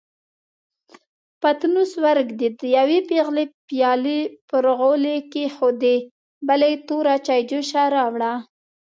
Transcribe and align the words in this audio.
پتنوس 1.41 1.91
ورېږدېد، 2.03 2.55
يوې 2.77 2.99
پېغلې 3.09 3.45
پيالې 3.67 4.19
پر 4.49 4.63
غولي 4.77 5.15
کېښودې، 5.31 5.97
بلې 6.47 6.71
توره 6.87 7.15
چايجوشه 7.27 7.83
راوړه. 7.95 8.33